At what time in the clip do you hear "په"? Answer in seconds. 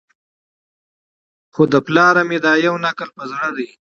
3.17-3.23